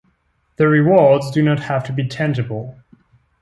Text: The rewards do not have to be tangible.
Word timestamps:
The 0.55 0.67
rewards 0.67 1.29
do 1.29 1.43
not 1.43 1.59
have 1.59 1.83
to 1.83 1.93
be 1.93 2.07
tangible. 2.07 2.75